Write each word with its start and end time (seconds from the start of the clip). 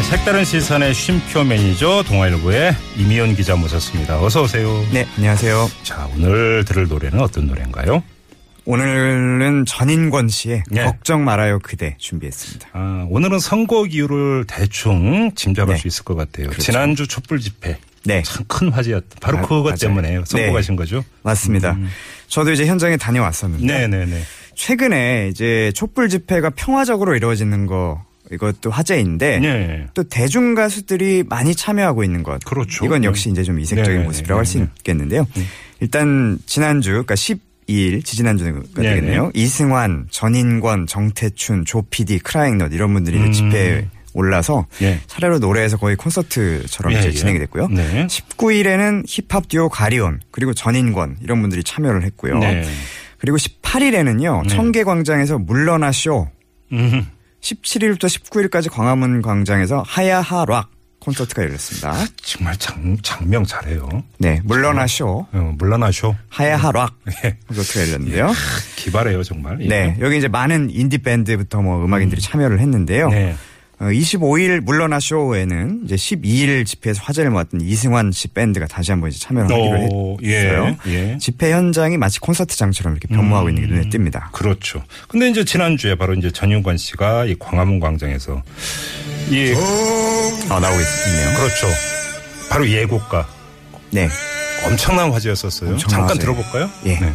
네, 0.00 0.04
색다른 0.16 0.46
시선의 0.46 0.94
쉼표 0.94 1.44
매니저 1.44 2.04
동아일보의 2.06 2.74
이미연 2.96 3.34
기자 3.36 3.54
모셨습니다. 3.54 4.18
어서 4.22 4.44
오세요. 4.44 4.82
네, 4.90 5.06
안녕하세요. 5.18 5.70
자, 5.82 6.08
오늘 6.16 6.64
들을 6.64 6.88
노래는 6.88 7.20
어떤 7.20 7.46
노래인가요? 7.46 8.02
오늘은 8.64 9.66
전인권 9.66 10.30
씨의 10.30 10.62
네. 10.70 10.84
걱정 10.84 11.22
말아요 11.24 11.58
그대 11.58 11.96
준비했습니다. 11.98 12.68
아, 12.72 13.06
오늘은 13.10 13.40
선곡 13.40 13.92
이유를 13.92 14.46
대충 14.48 15.32
짐작할 15.34 15.74
네. 15.74 15.78
수 15.78 15.86
있을 15.86 16.04
것 16.04 16.14
같아요. 16.14 16.46
그렇죠. 16.46 16.62
지난주 16.62 17.06
촛불 17.06 17.38
집회. 17.38 17.76
네. 18.04 18.22
참 18.22 18.46
큰 18.48 18.70
화제였다. 18.72 19.18
바로 19.20 19.36
아, 19.36 19.42
그것 19.42 19.62
맞아요. 19.64 19.76
때문에 19.76 20.20
선곡하신 20.24 20.76
네. 20.76 20.76
거죠? 20.76 21.04
맞습니다. 21.22 21.76
저도 22.26 22.52
이제 22.52 22.64
현장에 22.64 22.96
다녀왔었는데 22.96 23.64
음. 23.64 23.66
네네네. 23.90 24.22
최근에 24.54 25.28
이제 25.30 25.72
촛불 25.74 26.08
집회가 26.08 26.48
평화적으로 26.48 27.14
이루어지는 27.14 27.66
거 27.66 28.02
이것도 28.32 28.70
화제인데 28.70 29.38
네. 29.40 29.86
또 29.94 30.02
대중 30.04 30.54
가수들이 30.54 31.24
많이 31.28 31.54
참여하고 31.54 32.04
있는 32.04 32.22
것. 32.22 32.42
그렇죠. 32.44 32.84
이건 32.84 33.04
역시 33.04 33.30
이제 33.30 33.42
좀 33.42 33.58
이색적인 33.58 33.90
네네네. 33.90 34.06
모습이라고 34.06 34.38
할수 34.38 34.54
네네. 34.54 34.70
있겠는데요. 34.78 35.26
일단 35.80 36.38
지난주 36.46 36.90
그러니까 36.90 37.14
12일 37.14 38.04
지지난주가 38.04 38.62
네네. 38.76 38.94
되겠네요. 38.94 39.30
이승환, 39.34 40.06
전인권, 40.10 40.86
정태춘, 40.86 41.64
조피디, 41.64 42.20
크라잉넛 42.20 42.72
이런 42.72 42.92
분들이 42.92 43.18
음. 43.18 43.32
집회에 43.32 43.88
올라서 44.12 44.66
예. 44.82 45.00
차례로 45.06 45.38
노래해서 45.38 45.76
거의 45.76 45.96
콘서트처럼 45.96 46.92
예, 46.92 46.98
이제 46.98 47.08
예. 47.08 47.12
진행이 47.12 47.38
됐고요. 47.40 47.68
네. 47.68 48.06
19일에는 48.06 49.04
힙합 49.06 49.48
듀오 49.48 49.68
가리온 49.68 50.20
그리고 50.30 50.52
전인권 50.52 51.18
이런 51.22 51.40
분들이 51.40 51.62
참여를 51.62 52.02
했고요. 52.04 52.38
네. 52.38 52.64
그리고 53.18 53.36
18일에는 53.36 54.24
요 54.24 54.42
청계광장에서 54.48 55.38
물러나 55.38 55.92
쇼 55.92 56.28
음. 56.72 57.06
17일부터 57.40 58.04
19일까지 58.04 58.70
광화문 58.70 59.22
광장에서 59.22 59.82
하야하 59.86 60.44
락 60.46 60.70
콘서트가 61.00 61.42
열렸습니다. 61.42 61.94
정말 62.22 62.54
장, 62.58 62.96
장명 63.02 63.44
잘해요. 63.44 63.88
네, 64.18 64.40
물러나 64.44 64.86
쇼 64.86 65.26
어, 65.32 65.54
물러나쇼. 65.56 66.14
하야하 66.28 66.72
락 66.72 66.94
예. 67.24 67.38
콘서트가 67.48 67.80
열렸는데요. 67.88 68.30
기발해요, 68.76 69.22
정말. 69.22 69.58
예. 69.62 69.66
네, 69.68 69.96
여기 70.00 70.18
이제 70.18 70.28
많은 70.28 70.68
인디 70.70 70.98
밴드부터 70.98 71.62
뭐 71.62 71.82
음악인들이 71.82 72.20
참여를 72.20 72.58
했는데요. 72.60 73.08
네. 73.08 73.34
어, 73.80 73.84
25일 73.86 74.60
물러나 74.60 75.00
쇼에는 75.00 75.82
이제 75.86 75.94
12일 75.94 76.66
집회에서 76.66 77.00
화제를 77.02 77.30
모았던 77.30 77.62
이승환 77.62 78.12
씨 78.12 78.28
밴드가 78.28 78.66
다시 78.66 78.90
한번 78.90 79.08
이제 79.10 79.18
참여를 79.18 79.50
하기로 79.50 79.88
오, 79.90 80.18
했어요. 80.22 80.76
예, 80.86 80.92
예. 80.92 81.18
집회 81.18 81.50
현장이 81.52 81.96
마치 81.96 82.20
콘서트장처럼 82.20 82.92
이렇게 82.94 83.08
변모하고 83.08 83.48
있는 83.48 83.62
게 83.62 83.68
눈에 83.74 83.88
띕니다. 83.88 84.32
그렇죠. 84.32 84.84
근데 85.08 85.30
이제 85.30 85.44
지난주에 85.46 85.94
바로 85.94 86.12
이제 86.12 86.30
전윤관 86.30 86.76
씨가 86.76 87.24
이 87.24 87.36
광화문 87.38 87.80
광장에서 87.80 88.42
이 89.30 89.54
아, 90.50 90.60
나오고 90.60 90.78
있네요. 90.78 91.36
그렇죠. 91.38 91.66
바로 92.50 92.68
예고가 92.68 93.26
네. 93.92 94.08
엄청난 94.66 95.10
화제였었어요. 95.10 95.70
엄청난 95.70 95.90
잠깐 95.90 96.08
화제. 96.10 96.20
들어볼까요? 96.20 96.70
예. 96.84 96.98
네. 97.00 97.12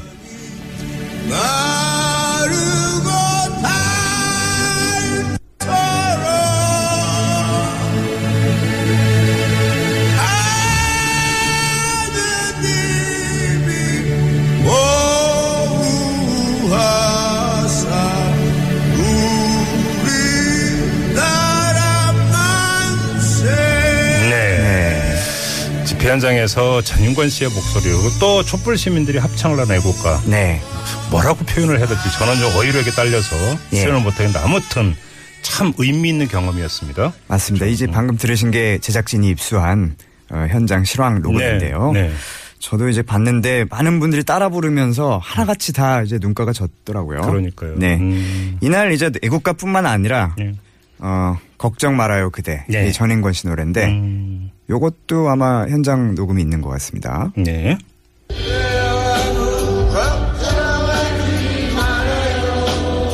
집회 26.05 26.11
현장에서 26.11 26.83
전윤관 26.83 27.29
씨의 27.29 27.49
목소리로 27.49 27.97
또 28.19 28.43
촛불 28.43 28.77
시민들이 28.77 29.17
합창을 29.17 29.59
한 29.59 29.71
애국가 29.71 30.21
네. 30.27 30.61
뭐라고 31.09 31.43
표현을 31.43 31.79
해야 31.79 31.87
될지 31.87 32.11
저는 32.13 32.35
좀 32.35 32.55
어휘력에 32.55 32.91
딸려서 32.91 33.35
예. 33.73 33.83
표현을 33.85 34.03
못하겠는데 34.03 34.37
아무튼 34.37 34.95
참 35.41 35.73
의미 35.79 36.09
있는 36.09 36.27
경험이었습니다. 36.27 37.11
맞습니다. 37.27 37.65
이제 37.65 37.87
방금 37.87 38.17
들으신 38.17 38.51
게 38.51 38.77
제작진이 38.77 39.29
입수한 39.29 39.95
어, 40.29 40.45
현장 40.47 40.83
실황 40.83 41.23
녹음인데요. 41.23 41.91
네. 41.93 42.03
네. 42.03 42.13
저도 42.59 42.87
이제 42.89 43.01
봤는데 43.01 43.65
많은 43.71 43.99
분들이 43.99 44.23
따라 44.23 44.49
부르면서 44.49 45.19
하나같이 45.23 45.73
다 45.73 46.03
이제 46.03 46.19
눈가가 46.21 46.53
졌더라고요. 46.53 47.21
그러니까요. 47.21 47.77
네. 47.77 47.95
음. 47.95 48.59
이날 48.61 48.91
이제 48.91 49.09
애국가뿐만 49.23 49.87
아니라 49.87 50.35
네. 50.37 50.53
어, 50.99 51.37
걱정 51.57 51.95
말아요 51.97 52.29
그대 52.29 52.63
네. 52.69 52.87
이 52.87 52.93
전인권 52.93 53.33
씨 53.33 53.47
노래인데 53.47 53.85
음. 53.85 54.34
요것도 54.69 55.29
아마 55.29 55.67
현장 55.67 56.15
녹음이 56.15 56.41
있는 56.41 56.61
것 56.61 56.69
같습니다. 56.69 57.31
네. 57.35 57.77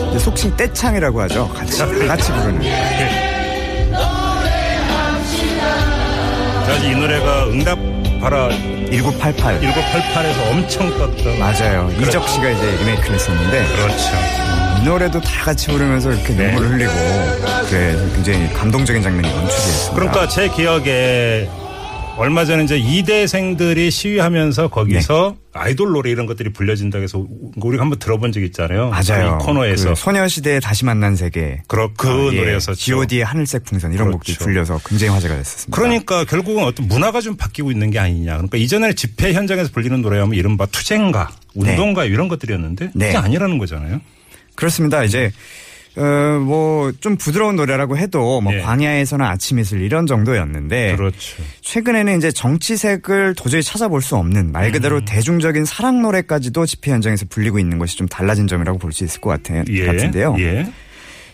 이제 0.10 0.20
속칭 0.20 0.56
떼창이라고 0.58 1.22
하죠. 1.22 1.48
같이 1.50 1.78
다 1.78 1.86
같이 2.08 2.32
부르는. 2.32 2.62
자, 6.66 6.76
이 6.84 6.96
노래가 6.96 7.48
응답하라 7.48 8.50
1988 8.92 9.62
1988에서 9.62 10.52
엄청 10.52 10.90
떴던 10.98 11.40
맞아요. 11.40 11.88
그렇죠. 11.88 12.02
이적 12.08 12.28
씨가 12.30 12.50
이제 12.50 12.78
리메이크를 12.78 13.16
했었는데 13.16 13.68
그렇죠. 13.76 14.61
이 14.82 14.84
노래도 14.84 15.22
다 15.22 15.46
같이 15.46 15.68
부르면서 15.68 16.12
이렇게 16.12 16.34
네. 16.34 16.48
눈물을 16.48 16.72
흘리고 16.72 16.92
그래 17.70 17.96
굉장히 18.16 18.52
감동적인 18.54 19.02
장면이 19.04 19.28
연출됐습니다. 19.28 19.94
그러니까 19.94 20.28
제 20.28 20.50
기억에 20.50 21.48
얼마 22.18 22.46
전에 22.46 22.64
이제 22.64 22.78
이대생들이 22.78 23.90
시위하면서 23.92 24.70
거기서 24.70 25.36
네. 25.36 25.42
아이돌 25.54 25.92
노래 25.92 26.10
이런 26.12 26.26
것들이 26.26 26.52
불려진다고 26.52 27.04
해서 27.04 27.26
우리가 27.56 27.84
한번 27.84 28.00
들어본 28.00 28.32
적 28.32 28.42
있잖아요. 28.44 28.90
맞아요. 28.90 29.38
이 29.40 29.44
코너에서. 29.46 29.90
그 29.90 29.96
소녀시대의 29.96 30.62
다시 30.62 30.84
만난 30.86 31.16
세계. 31.16 31.62
그러- 31.68 31.92
그 31.96 32.08
아, 32.10 32.34
예. 32.34 32.38
노래였었죠. 32.40 32.76
G.O.D의 32.76 33.24
하늘색 33.24 33.64
풍선 33.66 33.94
이런 33.94 34.08
그렇죠. 34.08 34.18
곡들이 34.18 34.38
불려서 34.38 34.80
굉장히 34.86 35.14
화제가 35.14 35.36
됐었습니다. 35.38 35.76
그러니까 35.76 36.26
결국은 36.26 36.64
어떤 36.64 36.88
문화가 36.88 37.22
좀 37.22 37.38
바뀌고 37.38 37.72
있는 37.72 37.92
게 37.92 38.00
아니냐. 38.00 38.34
그러니까 38.34 38.58
이전에 38.58 38.94
집회 38.94 39.34
현장에서 39.34 39.70
불리는 39.72 40.02
노래하면 40.02 40.36
이른바 40.36 40.66
투쟁가, 40.66 41.30
운동가 41.56 42.04
이런 42.06 42.28
것들이었는데 42.28 42.92
네. 42.94 43.06
그게 43.08 43.18
아니라는 43.18 43.58
거잖아요. 43.58 44.02
그렇습니다. 44.62 45.04
이제 45.04 45.32
어, 45.98 46.40
뭐 46.40 46.92
좀 47.02 47.16
부드러운 47.18 47.56
노래라고 47.56 47.98
해도 47.98 48.40
뭐 48.42 48.54
예. 48.54 48.60
광야에서는 48.60 49.26
아침 49.26 49.60
이슬 49.60 49.82
이런 49.82 50.06
정도였는데 50.08 50.96
그렇죠. 50.96 51.44
최근에는 51.62 52.18
이제 52.18 52.32
정치색을 52.32 53.36
도저히 53.36 53.62
찾아볼 53.64 54.02
수 54.02 54.16
없는 54.16 54.52
말 54.52 54.72
그대로 54.72 54.98
음. 54.98 55.06
대중적인 55.06 55.66
사랑 55.66 56.02
노래까지도 56.02 56.66
집회 56.66 56.92
현장에서 56.92 57.26
불리고 57.30 57.60
있는 57.60 57.78
것이 57.80 57.98
좀 57.98 58.08
달라진 58.08 58.48
점이라고 58.48 58.78
볼 58.78 58.92
수 58.94 59.04
있을 59.04 59.20
것 59.22 59.30
같아, 59.32 59.64
예. 59.70 59.86
같은데요. 59.86 60.36
예. 60.40 60.72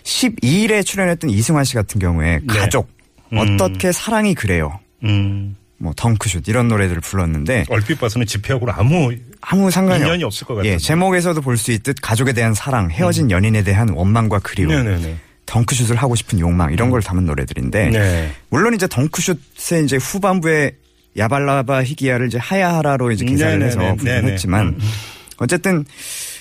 12일에 0.03 0.85
출연했던 0.85 1.29
이승환 1.29 1.63
씨 1.63 1.73
같은 1.75 1.99
경우에 1.99 2.39
네. 2.39 2.45
가족 2.47 2.89
음. 3.33 3.39
어떻게 3.39 3.91
사랑이 3.91 4.35
그래요. 4.35 4.79
음. 5.03 5.55
뭐 5.79 5.93
덩크슛 5.95 6.47
이런 6.47 6.67
노래들을 6.67 7.01
불렀는데 7.01 7.65
얼핏 7.69 7.99
봐서는 7.99 8.25
집회하고는 8.25 8.73
아무 8.75 9.13
아무 9.41 9.69
상관이 9.71 10.03
인연이 10.03 10.23
없- 10.23 10.27
없을 10.27 10.47
것 10.47 10.55
같아요. 10.55 10.73
예, 10.73 10.77
제목에서도 10.77 11.39
볼 11.41 11.57
수 11.57 11.71
있듯 11.71 11.97
가족에 12.01 12.33
대한 12.33 12.53
사랑, 12.53 12.89
헤어진 12.91 13.31
연인에 13.31 13.63
대한 13.63 13.89
원망과 13.89 14.39
그리움, 14.39 14.69
네네네. 14.71 15.17
덩크슛을 15.45 15.95
하고 15.95 16.15
싶은 16.15 16.39
욕망 16.39 16.73
이런 16.73 16.89
걸 16.89 17.01
담은 17.01 17.25
노래들인데 17.25 17.89
네. 17.89 18.31
물론 18.49 18.73
이제 18.73 18.87
덩크슛의 18.87 19.85
이제 19.85 19.95
후반부에 19.97 20.71
야발라바 21.17 21.83
히기야를 21.83 22.27
이제 22.27 22.37
하야하라로 22.37 23.11
이제 23.11 23.25
기사를 23.25 23.57
네네네. 23.57 23.65
해서 23.67 23.79
네네. 24.03 24.21
부르했지만 24.21 24.67
음, 24.67 24.77
음. 24.79 24.89
어쨌든 25.37 25.85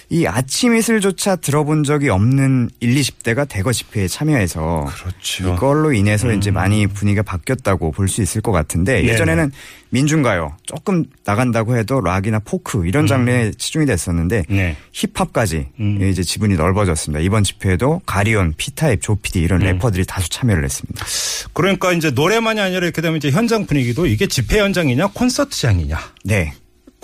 이 0.09 0.25
아침 0.25 0.77
이슬조차 0.77 1.35
들어본 1.37 1.83
적이 1.83 2.11
없는 2.11 2.71
1, 2.79 2.95
20대가 2.95 3.49
대거 3.49 3.73
집회에 3.73 4.07
참여해서 4.07 4.89
그렇죠. 4.89 5.53
이걸로 5.55 5.93
인해서 5.93 6.33
이제 6.33 6.53
많이 6.53 6.87
분위기가 6.87 7.23
바뀌었다고 7.25 7.91
볼 7.91 8.07
수 8.07 8.23
있을 8.23 8.41
것 8.41 8.53
같은데 8.53 9.01
네네. 9.01 9.09
예전에는 9.13 9.51
민중가요 9.91 10.57
조금 10.65 11.05
나간다고 11.25 11.77
해도 11.77 12.01
락이나 12.01 12.39
포크 12.39 12.87
이런 12.87 13.09
장르에 13.09 13.51
치중이 13.59 13.85
됐었는데 13.87 14.45
네. 14.49 14.77
힙합까지 14.93 15.71
음. 15.81 15.99
이제 16.09 16.23
지분이 16.23 16.55
넓어졌습니다. 16.55 17.19
이번 17.21 17.43
집회에도 17.43 18.01
가리온, 18.07 18.55
피타입, 18.57 19.03
조피디 19.03 19.41
이런 19.41 19.61
음. 19.63 19.67
래퍼들이 19.67 20.05
다수 20.07 20.31
참여를 20.31 20.63
했습니다. 20.63 21.05
그러니까 21.53 21.93
이제 21.93 22.11
노래만이 22.11 22.61
아니라 22.61 22.85
이렇게 22.85 23.03
되면 23.03 23.17
이제 23.17 23.31
현장 23.33 23.67
분위기도 23.67 24.07
이게 24.07 24.29
집회 24.29 24.61
현장이냐 24.61 25.09
콘서트장이냐 25.09 25.99
네. 26.25 26.53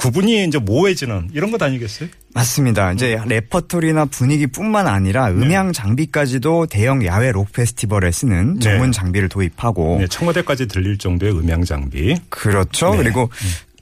구분이 0.03 0.47
이제 0.47 0.59
모호해지는 0.59 1.31
이런 1.33 1.53
것 1.53 1.63
아니겠어요? 1.63 2.09
맞습니다. 2.35 2.91
이제 2.91 3.21
레퍼토리나 3.25 4.07
분위기뿐만 4.07 4.89
아니라 4.89 5.29
음향 5.29 5.73
장비까지도 5.73 6.67
대형 6.67 7.07
야외 7.07 7.31
록 7.31 7.53
페스티벌에 7.53 8.11
쓰는 8.11 8.59
전문 8.59 8.91
네. 8.91 8.99
장비를 8.99 9.29
도입하고 9.29 9.99
네, 10.01 10.09
청와대까지 10.09 10.67
들릴 10.67 10.99
정도의 10.99 11.39
음향 11.39 11.63
장비. 11.65 12.17
그렇죠. 12.31 12.91
네. 12.91 12.97
그리고 12.97 13.31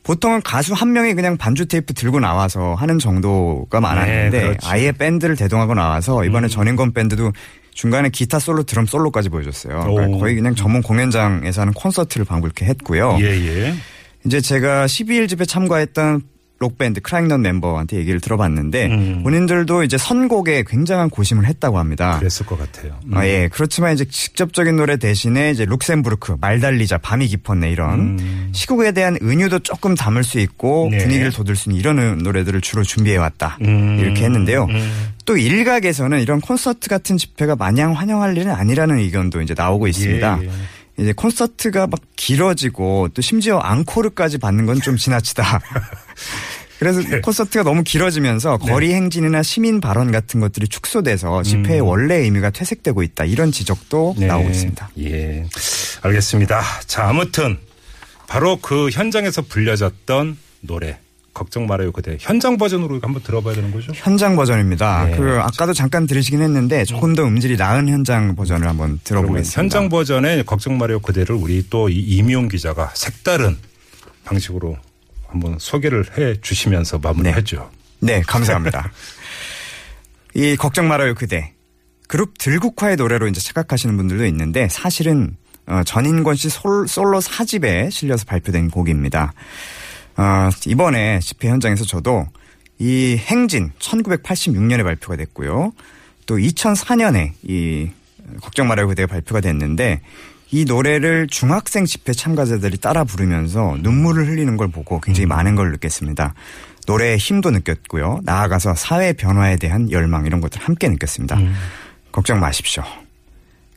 보통은 0.02 0.42
가수 0.42 0.74
한 0.74 0.92
명이 0.92 1.14
그냥 1.14 1.38
반주 1.38 1.64
테이프 1.66 1.94
들고 1.94 2.20
나와서 2.20 2.74
하는 2.74 2.98
정도가 2.98 3.80
많았는데 3.80 4.38
네, 4.38 4.44
그렇죠. 4.44 4.68
아예 4.68 4.92
밴드를 4.92 5.36
대동하고 5.36 5.72
나와서 5.72 6.26
이번에 6.26 6.48
전인권 6.48 6.92
밴드도 6.92 7.32
중간에 7.72 8.10
기타 8.10 8.38
솔로, 8.38 8.62
드럼 8.64 8.84
솔로까지 8.84 9.30
보여줬어요. 9.30 9.80
그러니까 9.80 10.16
오. 10.16 10.18
거의 10.18 10.34
그냥 10.34 10.54
전문 10.54 10.82
공연장에서 10.82 11.62
하는 11.62 11.72
콘서트를 11.72 12.26
방불케 12.26 12.66
했고요. 12.66 13.16
예, 13.20 13.24
예. 13.24 13.74
이제 14.24 14.40
제가 14.40 14.86
12일 14.86 15.28
집회에 15.28 15.44
참가했던 15.44 16.22
록밴드 16.60 17.00
크라잉넛 17.00 17.40
멤버한테 17.40 17.96
얘기를 17.96 18.20
들어봤는데 18.20 18.86
음. 18.86 19.20
본인들도 19.22 19.82
이제 19.82 19.96
선곡에 19.96 20.64
굉장한 20.68 21.08
고심을 21.08 21.46
했다고 21.46 21.78
합니다. 21.78 22.18
그랬을 22.18 22.44
것 22.44 22.58
같아요. 22.58 23.00
음. 23.06 23.16
아, 23.16 23.26
예. 23.26 23.48
그렇지만 23.50 23.94
이제 23.94 24.04
직접적인 24.04 24.76
노래 24.76 24.98
대신에 24.98 25.52
이제 25.52 25.64
룩셈부르크, 25.64 26.36
말달리자, 26.38 26.98
밤이 26.98 27.28
깊었네 27.28 27.70
이런 27.70 28.18
음. 28.20 28.50
시국에 28.52 28.92
대한 28.92 29.16
은유도 29.22 29.60
조금 29.60 29.94
담을 29.94 30.22
수 30.22 30.38
있고 30.38 30.88
네. 30.90 30.98
분위기를 30.98 31.32
돋을 31.32 31.56
수 31.56 31.70
있는 31.70 31.80
이런 31.80 32.18
노래들을 32.18 32.60
주로 32.60 32.82
준비해 32.82 33.16
왔다. 33.16 33.56
음. 33.62 33.98
이렇게 33.98 34.24
했는데요. 34.24 34.64
음. 34.64 35.08
또 35.24 35.38
일각에서는 35.38 36.20
이런 36.20 36.42
콘서트 36.42 36.90
같은 36.90 37.16
집회가 37.16 37.56
마냥 37.56 37.92
환영할 37.92 38.36
일은 38.36 38.52
아니라는 38.52 38.98
의견도 38.98 39.40
이제 39.40 39.54
나오고 39.56 39.88
있습니다. 39.88 40.38
예, 40.42 40.46
예. 40.46 40.50
이제 40.98 41.12
콘서트가 41.12 41.86
막 41.86 42.00
길어지고 42.16 43.08
또 43.14 43.22
심지어 43.22 43.58
앙코르까지 43.58 44.38
받는 44.38 44.66
건 44.66 44.80
좀 44.80 44.96
지나치다. 44.96 45.60
그래서 46.78 47.02
네. 47.02 47.20
콘서트가 47.20 47.62
너무 47.62 47.82
길어지면서 47.84 48.56
거리 48.56 48.94
행진이나 48.94 49.42
시민 49.42 49.82
발언 49.82 50.10
같은 50.10 50.40
것들이 50.40 50.66
축소돼서 50.66 51.42
집회의 51.42 51.80
원래 51.82 52.16
의미가 52.16 52.48
퇴색되고 52.50 53.02
있다. 53.02 53.26
이런 53.26 53.52
지적도 53.52 54.14
네. 54.18 54.26
나오고 54.26 54.48
있습니다. 54.48 54.90
예. 55.00 55.44
알겠습니다. 56.00 56.62
자, 56.86 57.06
아무튼 57.08 57.58
바로 58.26 58.56
그 58.56 58.88
현장에서 58.90 59.42
불려졌던 59.42 60.38
노래 60.60 60.98
걱정 61.32 61.66
말아요 61.66 61.92
그대 61.92 62.16
현장 62.20 62.56
버전으로 62.56 63.00
한번 63.02 63.22
들어봐야 63.22 63.54
되는 63.54 63.70
거죠? 63.70 63.92
현장 63.94 64.36
버전입니다. 64.36 65.04
네. 65.06 65.16
그 65.16 65.38
아까도 65.40 65.72
잠깐 65.72 66.06
들으시긴 66.06 66.42
했는데 66.42 66.84
조금 66.84 67.14
더 67.14 67.24
음질이 67.24 67.56
나은 67.56 67.88
현장 67.88 68.34
버전을 68.34 68.68
한번 68.68 68.98
들어보겠습니다. 69.04 69.60
현장 69.60 69.88
버전의 69.88 70.44
걱정 70.44 70.78
말아요 70.78 71.00
그대를 71.00 71.34
우리 71.36 71.68
또이 71.68 71.94
이미용 71.94 72.48
기자가 72.48 72.90
색다른 72.94 73.56
방식으로 74.24 74.76
한번 75.28 75.56
소개를 75.58 76.04
해 76.18 76.40
주시면서 76.40 76.98
마무리하죠. 76.98 77.70
네, 78.00 78.20
감사합니다. 78.22 78.90
이 80.34 80.56
걱정 80.56 80.88
말아요 80.88 81.14
그대 81.14 81.52
그룹 82.08 82.38
들국화의 82.38 82.96
노래로 82.96 83.28
이제 83.28 83.40
착각하시는 83.40 83.96
분들도 83.96 84.26
있는데 84.26 84.68
사실은 84.68 85.36
어, 85.66 85.82
전인권 85.84 86.34
씨 86.34 86.48
솔, 86.48 86.88
솔로 86.88 87.20
사집에 87.20 87.90
실려서 87.90 88.24
발표된 88.24 88.70
곡입니다. 88.70 89.32
어, 90.20 90.50
이번에 90.66 91.18
집회 91.20 91.48
현장에서 91.48 91.86
저도 91.86 92.26
이 92.78 93.16
행진 93.18 93.72
1986년에 93.78 94.84
발표가 94.84 95.16
됐고요. 95.16 95.72
또 96.26 96.36
2004년에 96.36 97.32
이 97.42 97.88
걱정 98.42 98.68
말아요 98.68 98.86
그대가 98.86 99.06
발표가 99.06 99.40
됐는데 99.40 100.02
이 100.50 100.66
노래를 100.66 101.26
중학생 101.28 101.86
집회 101.86 102.12
참가자들이 102.12 102.76
따라 102.78 103.04
부르면서 103.04 103.78
눈물을 103.80 104.28
흘리는 104.28 104.58
걸 104.58 104.68
보고 104.68 105.00
굉장히 105.00 105.24
많은 105.24 105.54
걸 105.54 105.70
느꼈습니다. 105.72 106.34
노래의 106.86 107.16
힘도 107.16 107.50
느꼈고요. 107.50 108.20
나아가서 108.24 108.74
사회 108.74 109.14
변화에 109.14 109.56
대한 109.56 109.90
열망 109.90 110.26
이런 110.26 110.42
것들 110.42 110.60
함께 110.60 110.88
느꼈습니다. 110.88 111.38
걱정 112.12 112.40
마십시오. 112.40 112.82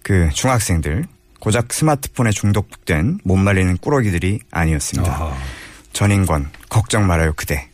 그 0.01 0.30
중학생들 0.34 1.06
고작 1.40 1.72
스마트폰에 1.72 2.31
중독된 2.31 3.19
못 3.24 3.38
말리는 3.38 3.78
꾸러기들이 3.78 4.40
아니었습니다. 4.51 5.13
아하. 5.13 5.38
전인권 5.94 6.50
걱정 6.69 7.07
말아요 7.07 7.34
그대 7.34 7.69